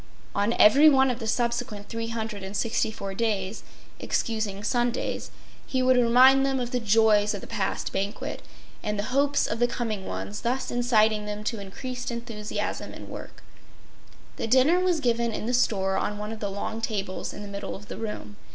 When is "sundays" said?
4.63-5.29